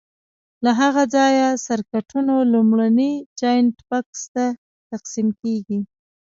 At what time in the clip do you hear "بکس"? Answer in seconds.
3.89-4.21